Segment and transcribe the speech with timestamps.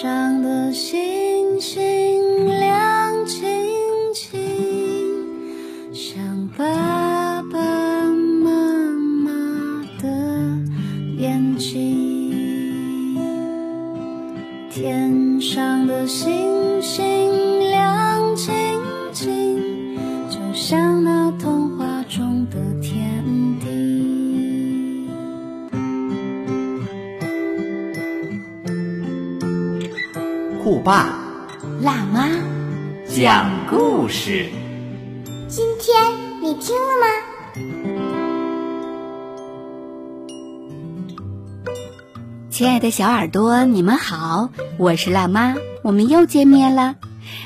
[0.00, 1.21] 上的心。
[30.72, 31.18] 酷爸
[31.82, 32.30] 辣妈
[33.06, 34.48] 讲故事。
[35.46, 37.06] 今天你听了吗？
[42.48, 44.48] 亲爱的小耳朵，你们好，
[44.78, 46.94] 我是辣妈，我们又见面了。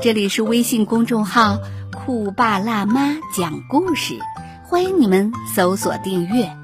[0.00, 1.58] 这里是微信公众号
[1.92, 4.14] “酷爸辣妈讲故事”，
[4.62, 6.56] 欢迎你们搜索订阅。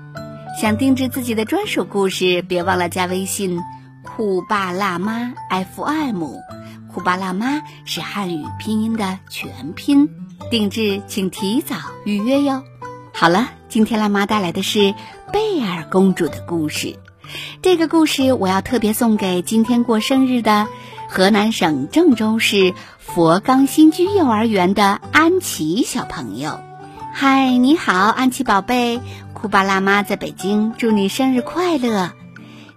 [0.60, 3.60] 想定制自己的专属故事，别忘了加微信
[4.04, 6.24] “酷爸辣妈 FM”。
[6.92, 10.08] 酷爸辣妈是汉语拼音的全拼，
[10.50, 11.74] 定制请提早
[12.04, 12.62] 预约哟。
[13.12, 14.94] 好了，今天辣妈带来的是
[15.32, 16.96] 贝尔公主的故事。
[17.62, 20.68] 这个故事我要特别送给今天过生日的
[21.08, 26.60] 河南省郑州市佛冈新居幼儿园的安琪小朋友。
[27.12, 29.00] 嗨，你好，安琪宝贝，
[29.32, 32.12] 酷爸辣妈在北京，祝你生日快乐！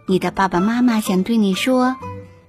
[0.09, 1.97] 你的爸爸妈妈想对你说，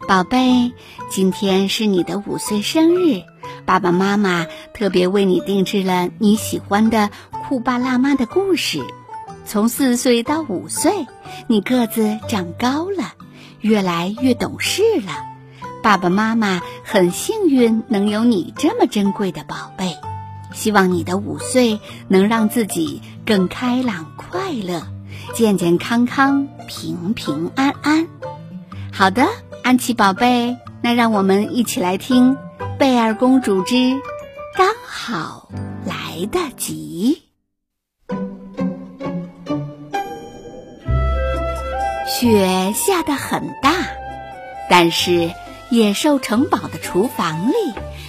[0.06, 0.72] 宝贝，
[1.10, 3.24] 今天是你的五岁生日，
[3.66, 7.10] 爸爸妈妈特别为你定制了你喜欢的
[7.48, 8.80] 酷爸辣妈的故事。
[9.44, 11.08] 从四岁到五岁，
[11.48, 13.14] 你个子长高了，
[13.60, 15.12] 越来越懂事了。
[15.82, 19.96] 爸爸妈妈很幸运能有你这么珍贵的宝贝，
[20.54, 24.86] 希望你的五岁能让自己更开朗快乐，
[25.34, 28.08] 健健康康，平平安安。
[28.92, 29.26] 好的，
[29.62, 32.34] 安琪宝贝，那让我们一起来听
[32.76, 34.00] 《贝尔公主之
[34.56, 35.48] 刚好
[35.84, 37.22] 来得及》。
[42.08, 43.72] 雪下得很大，
[44.68, 45.30] 但是
[45.70, 47.54] 野兽城堡的厨房里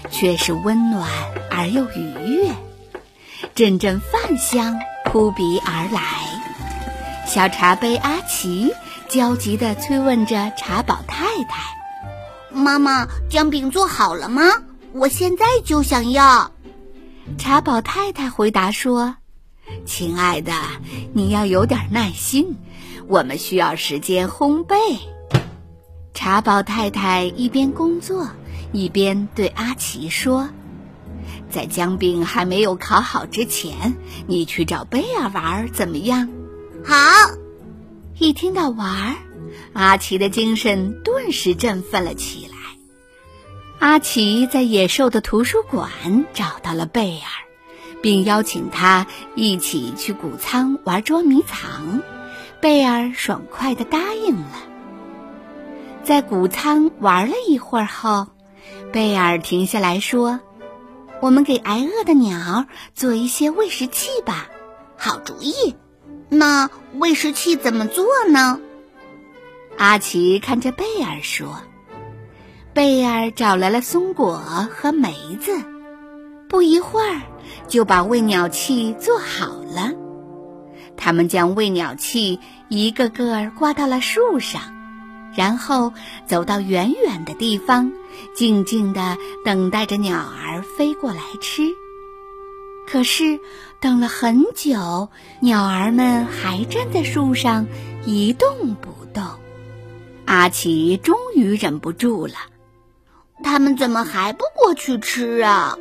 [0.09, 1.07] 却是温暖
[1.51, 2.51] 而又愉悦，
[3.53, 6.28] 阵阵饭香扑鼻而来。
[7.29, 8.73] 小茶杯阿奇
[9.07, 11.61] 焦急地催问着茶宝太太
[12.51, 14.41] ：“妈妈，姜饼做好了吗？
[14.93, 16.51] 我现在就想要。”
[17.37, 19.15] 茶宝太太回答说
[19.85, 20.51] ：“亲爱的，
[21.13, 22.57] 你要有点耐心。”
[23.07, 24.75] 我们需要时间烘焙。
[26.15, 28.27] 茶宝太太一边工作，
[28.71, 30.49] 一边对阿奇说
[31.51, 36.27] ：“在姜饼还没有烤好之前，你去找贝尔玩，怎么样？”
[36.89, 36.95] 好。
[38.17, 39.15] 一听到玩儿，
[39.73, 42.57] 阿奇的精神顿时振奋了起来。
[43.77, 47.27] 阿奇在野兽的图书馆找到了贝尔，
[48.01, 49.05] 并邀请他
[49.35, 52.01] 一起去谷仓玩捉迷藏。
[52.59, 54.63] 贝尔爽快地答应了。
[56.03, 58.29] 在谷仓玩了一会儿后，
[58.91, 60.39] 贝尔停下来说
[61.21, 64.47] ：“我们给挨饿的鸟做一些喂食器吧。”
[64.97, 65.75] 好主意。
[66.29, 68.59] 那喂食器怎么做呢？
[69.77, 71.61] 阿奇看着贝尔说
[72.73, 74.37] ：“贝尔找来了松果
[74.71, 75.51] 和梅子，
[76.47, 77.21] 不一会儿
[77.67, 79.91] 就把喂鸟器做好了。”
[80.97, 84.61] 他们将喂鸟器一个个挂到了树上，
[85.33, 85.93] 然后
[86.27, 87.91] 走到远远的地方，
[88.35, 91.73] 静静地等待着鸟儿飞过来吃。
[92.85, 93.39] 可是
[93.81, 95.09] 等了很久，
[95.39, 97.67] 鸟儿们还站在树上
[98.05, 99.23] 一动不动。
[100.25, 102.33] 阿奇终于忍不住了
[103.43, 105.77] ：“他们怎么还不过去吃啊？”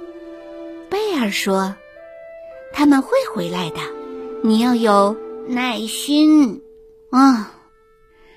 [0.88, 1.74] 贝尔说
[2.72, 3.80] ：“他们会回来的。”
[4.40, 5.16] 你要有
[5.48, 6.62] 耐心，
[7.10, 7.50] 啊！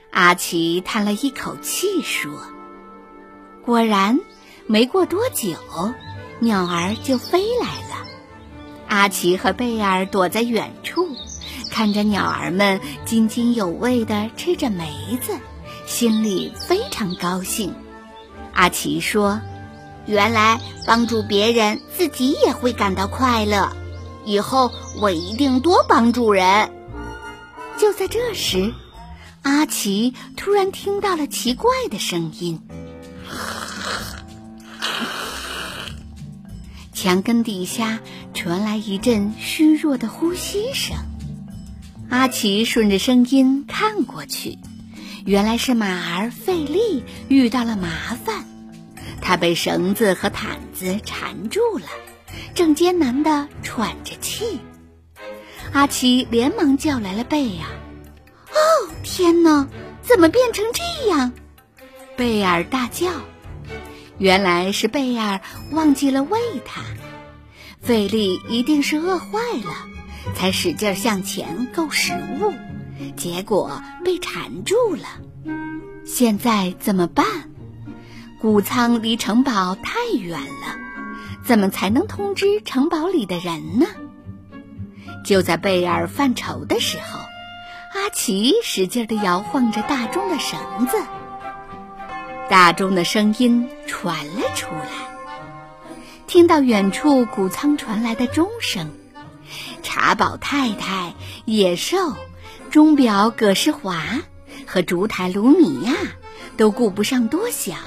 [0.10, 2.32] 阿奇叹了一口气说
[3.64, 4.20] ：“果然，
[4.66, 5.56] 没过多久，
[6.40, 8.08] 鸟儿就飞来了。
[8.92, 11.08] 阿奇和贝尔躲在远处，
[11.72, 15.32] 看着鸟儿们津津有味地吃着梅子，
[15.88, 17.74] 心里非常高兴。
[18.52, 19.40] 阿奇说
[20.08, 23.72] ：‘原来帮助别人，自己也会感到快乐。’”
[24.26, 26.70] 以后我一定多帮助人。
[27.78, 28.74] 就在这时，
[29.42, 32.60] 阿奇突然听到了奇怪的声音，
[37.02, 38.00] 墙根底下
[38.32, 40.96] 传来一阵虚弱的呼吸声。
[42.12, 44.60] 阿奇顺着声音看过去，
[45.26, 47.90] 原来是马儿费力遇到了麻
[48.24, 48.46] 烦，
[49.20, 51.88] 他被绳子和毯子缠住了，
[52.54, 54.60] 正艰难地喘着气。
[55.74, 57.66] 阿奇连忙叫来了贝尔。
[58.52, 59.68] 哦，天哪，
[60.04, 61.34] 怎么变成这样？
[62.16, 63.10] 贝尔大叫。
[64.22, 65.42] 原来是贝尔
[65.72, 66.84] 忘记了喂它，
[67.82, 69.74] 费力一定是饿坏了，
[70.36, 72.54] 才使劲向前够食物，
[73.18, 75.08] 结果被缠住了。
[76.06, 77.26] 现在怎么办？
[78.40, 80.78] 谷仓离城堡太远了，
[81.44, 83.88] 怎么才能通知城堡里的人呢？
[85.26, 87.20] 就在贝尔犯愁的时候，
[87.96, 90.98] 阿奇使劲地摇晃着大钟的绳子。
[92.52, 95.88] 大钟的声音传了出来，
[96.28, 98.92] 听到远处谷仓传来的钟声，
[99.84, 101.14] 茶宝太太、
[101.46, 102.14] 野兽、
[102.70, 104.04] 钟表葛世华
[104.68, 105.94] 和烛台卢米亚
[106.58, 107.80] 都顾不上多想，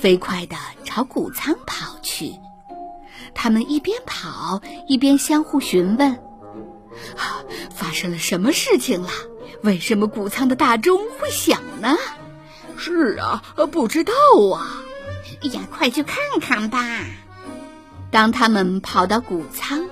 [0.00, 2.32] 飞快地朝谷仓跑去。
[3.34, 6.12] 他们一边跑一边相互询问
[7.18, 7.44] ：“啊，
[7.74, 9.10] 发生了什么事情了？
[9.62, 11.98] 为什么谷仓的大钟会响呢？”
[12.80, 14.12] 是啊，不知道
[14.54, 14.82] 啊。
[15.42, 17.04] 哎呀，快去看看吧！
[18.10, 19.86] 当他们跑到谷仓，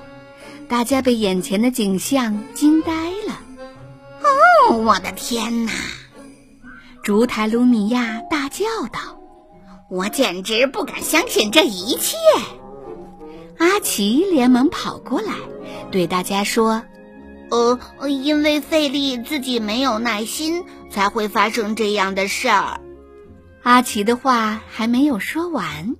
[0.69, 2.93] 大家被眼前的景象惊呆
[3.27, 3.41] 了。
[4.23, 5.73] 哦，我的天哪！
[7.03, 9.01] 烛台卢米亚大叫道
[9.89, 12.17] ：“我简直不敢相信这一切！”
[13.59, 15.35] 阿奇连忙跑过来，
[15.91, 16.83] 对大家说
[17.51, 17.79] ：“呃，
[18.09, 22.81] 因为费力自己没有耐心。”才会发生这样的事儿。
[23.63, 25.97] 阿奇的话还没有说完，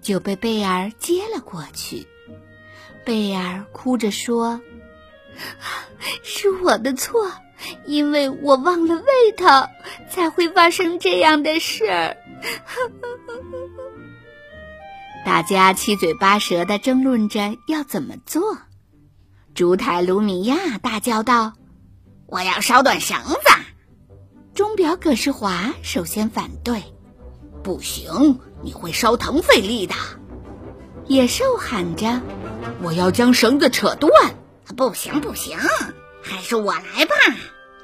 [0.00, 2.08] 就被贝尔接了过去。
[3.04, 4.60] 贝尔哭着说
[6.24, 7.30] ：“是我的错，
[7.86, 9.70] 因为我忘了喂它，
[10.10, 12.16] 才会发生这样的事儿。
[15.24, 18.58] ”大家七嘴八舌的争论着要怎么做。
[19.54, 21.52] 烛台卢米亚大叫道
[22.26, 23.36] ：“我要烧断绳子！”
[24.54, 26.82] 钟表葛世华首先反对
[27.62, 29.94] ：“不行，你会烧疼费力的。”
[31.06, 32.22] 野兽喊着
[32.82, 34.10] ：“我要将绳子扯断
[34.74, 35.58] ！”“不行，不行，
[36.22, 37.14] 还是我来吧。”“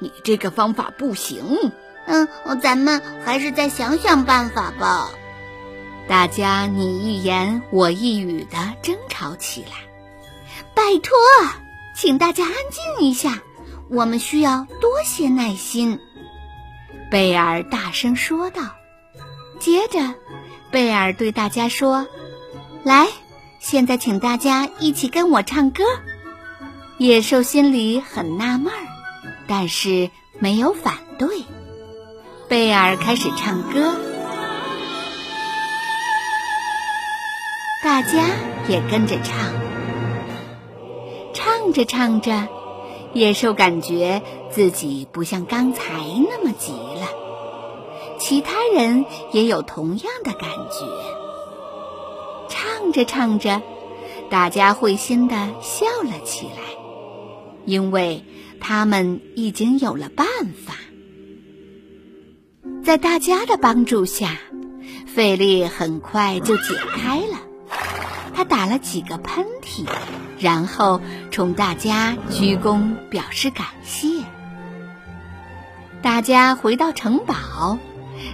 [0.01, 1.71] 你这个方法不行。
[2.07, 2.27] ”“嗯，
[2.61, 5.11] 咱们还是再想想办法吧。”
[6.09, 9.88] 大家你一言我一语的争吵起来。
[10.79, 11.17] 拜托，
[11.93, 13.39] 请大家安静一下，
[13.89, 15.99] 我们需要多些耐心。
[17.11, 18.61] 贝尔大声说道。
[19.59, 20.15] 接着，
[20.71, 22.07] 贝尔对大家说
[22.83, 23.09] ：“来，
[23.59, 25.83] 现在请大家一起跟我唱歌。”
[26.97, 28.79] 野兽心里很纳闷儿，
[29.47, 30.09] 但是
[30.39, 31.43] 没有反对。
[32.47, 33.95] 贝尔开始唱歌，
[37.83, 38.23] 大家
[38.69, 39.58] 也跟着唱。
[41.69, 42.47] 唱着唱着。
[43.13, 45.99] 野兽感觉自己不像刚才
[46.29, 47.07] 那么急了，
[48.19, 50.87] 其他人也有同样的感觉。
[52.49, 53.61] 唱着唱着，
[54.31, 56.61] 大家会心的笑了起来，
[57.65, 58.23] 因为
[58.59, 60.25] 他们已经有了办
[60.65, 60.73] 法。
[62.83, 64.37] 在大家的帮助下，
[65.05, 67.48] 费力很快就解开了。
[68.49, 69.85] 打了几个喷嚏，
[70.39, 70.99] 然后
[71.31, 74.23] 冲大家鞠躬表示感谢。
[76.01, 77.77] 大家回到城堡，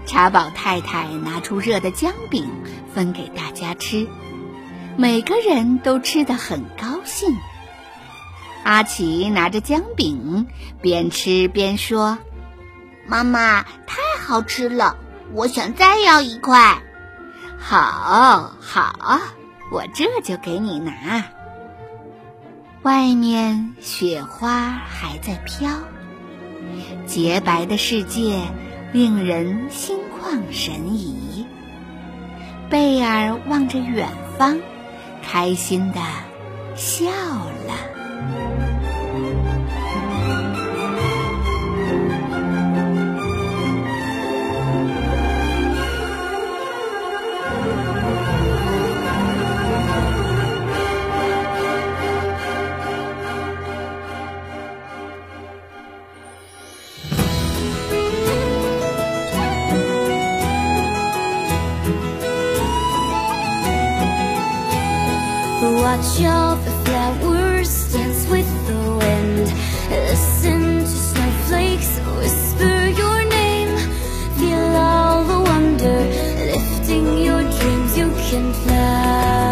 [0.06, 2.50] 茶宝太太拿出热的姜饼
[2.94, 4.08] 分给大家吃，
[4.98, 7.36] 每个人都吃得很高兴。
[8.64, 10.48] 阿奇拿着姜饼
[10.82, 12.18] 边吃边说
[13.06, 14.98] ：“妈妈，太好吃了，
[15.34, 16.82] 我想再要一块。”
[17.60, 19.20] 好，好。
[19.76, 21.26] 我这就给你拿。
[22.84, 25.70] 外面雪花还在飘，
[27.06, 28.40] 洁白的世界
[28.94, 31.46] 令人心旷神怡。
[32.70, 34.58] 贝尔望着远方，
[35.22, 36.00] 开心的
[36.78, 37.06] 笑
[37.68, 37.95] 了。
[66.06, 66.22] each
[66.66, 69.48] the flowers dance with the wind.
[69.90, 73.76] Listen to snowflakes whisper your name.
[74.38, 76.00] Feel all the wonder
[76.52, 79.45] lifting your dreams you can fly.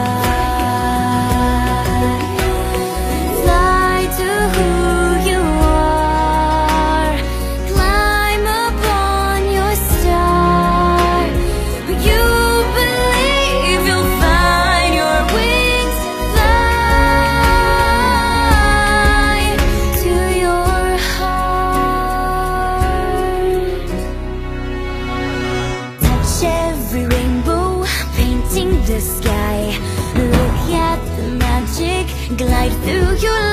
[29.03, 29.77] Sky.
[30.15, 32.07] Look at the magic
[32.37, 33.52] glide through your life.